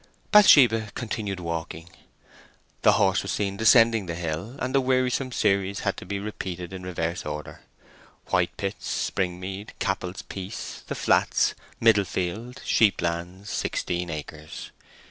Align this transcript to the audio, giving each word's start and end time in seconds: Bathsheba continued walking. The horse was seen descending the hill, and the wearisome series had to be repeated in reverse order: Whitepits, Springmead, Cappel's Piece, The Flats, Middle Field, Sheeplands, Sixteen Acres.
Bathsheba 0.31 0.89
continued 0.95 1.39
walking. 1.39 1.87
The 2.81 2.93
horse 2.93 3.21
was 3.21 3.31
seen 3.31 3.55
descending 3.57 4.07
the 4.07 4.15
hill, 4.15 4.55
and 4.57 4.73
the 4.73 4.81
wearisome 4.81 5.31
series 5.31 5.81
had 5.81 5.95
to 5.97 6.07
be 6.07 6.17
repeated 6.17 6.73
in 6.73 6.81
reverse 6.81 7.23
order: 7.23 7.61
Whitepits, 8.31 8.87
Springmead, 8.87 9.73
Cappel's 9.77 10.23
Piece, 10.23 10.81
The 10.87 10.95
Flats, 10.95 11.53
Middle 11.79 12.05
Field, 12.05 12.63
Sheeplands, 12.65 13.49
Sixteen 13.49 14.09
Acres. 14.09 14.71